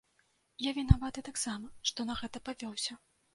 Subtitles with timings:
[0.67, 2.99] Я вінаваты таксама, што на гэта павёўся.